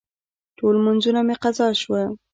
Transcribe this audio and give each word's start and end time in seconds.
ټول 0.57 0.73
لمونځونه 0.77 1.19
مې 1.27 1.35
قضا 1.43 1.69
شوه. 1.81 2.01